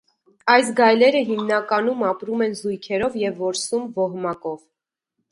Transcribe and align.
Այս 0.51 0.69
գայլերը 0.77 1.19
հիմնականում 1.25 2.01
ապրում 2.11 2.41
են 2.45 2.55
զույգերով 2.61 3.17
և 3.25 3.35
որսում 3.43 3.85
ոհմակով։ 3.99 4.65